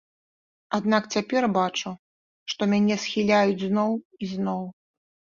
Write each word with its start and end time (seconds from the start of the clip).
Аднак 0.77 1.03
цяпер 1.17 1.43
бачу, 1.57 1.91
што 2.53 2.61
мяне 2.71 2.95
схіляюць 3.03 3.61
зноў 3.67 3.91
і 3.97 4.25
зноў. 4.33 4.63